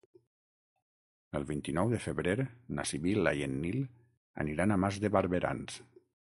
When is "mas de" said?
4.87-5.17